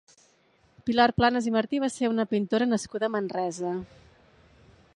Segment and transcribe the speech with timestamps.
[0.87, 3.75] Pilar Planas i Martí va ser una pintora nascuda a Manresa.